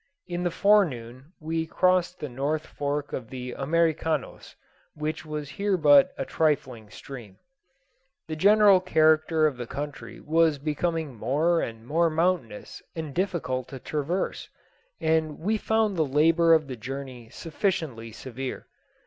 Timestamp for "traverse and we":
13.79-15.57